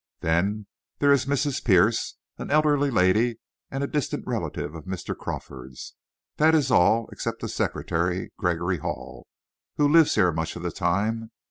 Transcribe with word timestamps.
Then 0.21 0.65
there 0.97 1.11
is 1.11 1.27
Mrs. 1.27 1.63
Pierce, 1.63 2.17
an 2.39 2.49
elderly 2.49 2.89
lady 2.89 3.37
and 3.69 3.83
a 3.83 3.87
distant 3.87 4.25
relative 4.25 4.73
of 4.73 4.85
Mr. 4.85 5.15
Crawford's. 5.15 5.93
That 6.37 6.55
is 6.55 6.71
all, 6.71 7.07
except 7.11 7.41
the 7.41 7.47
secretary, 7.47 8.31
Gregory 8.35 8.79
Hall, 8.79 9.27
who 9.77 9.87
lives 9.87 10.15
here 10.15 10.31
much 10.31 10.55
of 10.55 10.63
the 10.63 10.71
time. 10.71 11.29